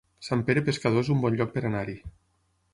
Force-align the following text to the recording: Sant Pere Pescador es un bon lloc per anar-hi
Sant 0.27 0.39
Pere 0.47 0.63
Pescador 0.69 1.05
es 1.05 1.13
un 1.17 1.21
bon 1.27 1.37
lloc 1.43 1.55
per 1.59 1.65
anar-hi 1.71 1.97